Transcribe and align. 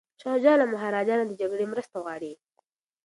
شاه 0.21 0.37
شجاع 0.41 0.55
له 0.59 0.65
مهاراجا 0.73 1.13
نه 1.19 1.25
د 1.27 1.31
جګړې 1.41 1.65
مرسته 1.71 1.95
غواړي. 2.03 2.33